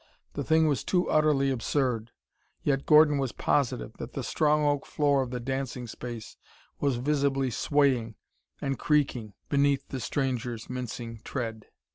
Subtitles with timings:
[0.33, 2.09] The thing was too utterly absurd
[2.63, 6.37] yet Gordon was positive that the strong oak floor of the dancing space
[6.79, 8.15] was visibly swaying
[8.59, 11.67] and creaking beneath the stranger's mincing tread!